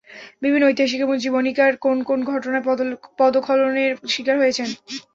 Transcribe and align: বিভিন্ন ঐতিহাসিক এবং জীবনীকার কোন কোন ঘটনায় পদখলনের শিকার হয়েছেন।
বিভিন্ন 0.41 0.63
ঐতিহাসিক 0.67 0.99
এবং 1.01 1.15
জীবনীকার 1.17 1.71
কোন 1.77 1.97
কোন 2.03 2.19
ঘটনায় 2.29 2.65
পদখলনের 3.19 3.91
শিকার 4.09 4.35
হয়েছেন। 4.39 4.69